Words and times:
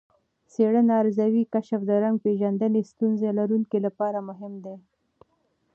څېړنه 0.51 0.93
ارزوي، 1.01 1.43
کشف 1.53 1.81
د 1.85 1.91
رنګ 2.03 2.15
پېژندنې 2.25 2.81
ستونزه 2.91 3.29
لرونکو 3.39 3.77
لپاره 3.85 4.19
مهم 4.29 4.53
دی. 4.65 4.75